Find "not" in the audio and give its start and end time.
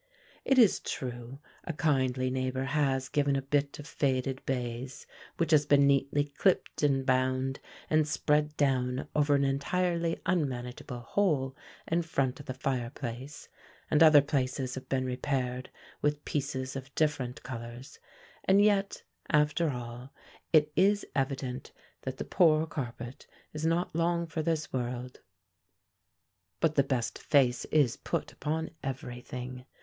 23.67-23.95